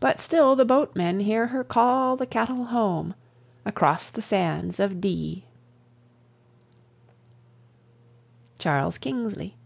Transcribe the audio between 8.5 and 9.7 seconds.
CHARLES KINGSLEY.